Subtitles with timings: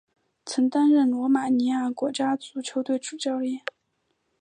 [0.47, 3.61] 曾担任罗马尼亚国家足球队主教练。